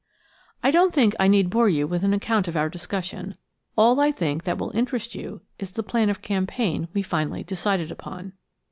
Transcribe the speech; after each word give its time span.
I 0.63 0.71
don't 0.71 0.95
think 0.95 1.13
I 1.19 1.27
need 1.27 1.51
bore 1.51 1.69
you 1.69 1.85
with 1.85 2.03
an 2.03 2.11
account 2.11 2.47
of 2.47 2.57
our 2.57 2.69
discussion; 2.69 3.35
all, 3.77 3.99
I 3.99 4.11
think, 4.11 4.45
that 4.45 4.57
will 4.57 4.71
interest 4.75 5.13
you 5.13 5.41
is 5.59 5.73
the 5.73 5.83
plan 5.83 6.09
of 6.09 6.23
campaign 6.23 6.87
we 6.91 7.03
finally 7.03 7.43
decided 7.43 7.91
upon. 7.91 8.33